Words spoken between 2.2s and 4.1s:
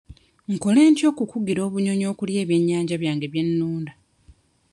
ebyennyanja byange bye nnunda?